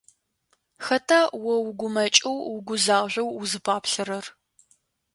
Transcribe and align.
Хэта 0.85 1.19
о 1.51 1.53
угумэкӀэу 1.67 2.37
угузажъоу 2.55 3.29
узыпаплъэрэр? 3.41 4.25